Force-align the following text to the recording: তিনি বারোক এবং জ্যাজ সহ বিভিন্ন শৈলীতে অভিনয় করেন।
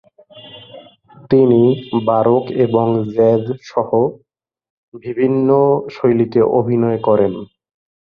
তিনি 1.31 1.61
বারোক 2.07 2.43
এবং 2.65 2.85
জ্যাজ 3.15 3.43
সহ 3.63 3.89
বিভিন্ন 4.93 5.49
শৈলীতে 5.95 6.39
অভিনয় 6.59 6.99
করেন। 7.07 7.33